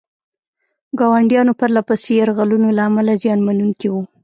[0.99, 4.01] ګاونډیانو پرله پسې یرغلونو له امله زیان منونکي وو.